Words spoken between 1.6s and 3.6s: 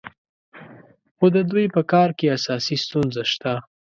په کار کې اساسي ستونزه شته.